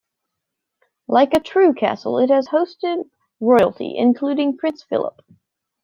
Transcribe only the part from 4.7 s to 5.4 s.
Philip.